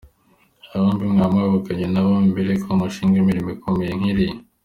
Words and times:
Aba 0.71 0.85
bombi 0.87 1.05
mwaba 1.13 1.31
mwaravuganye 1.33 1.87
na 1.89 2.01
bo, 2.05 2.13
mbere 2.31 2.47
y’uko 2.49 2.67
mubashinga 2.75 3.15
imirimo 3.19 3.49
ikomeye 3.57 3.91
nk’iriya? 3.97 4.37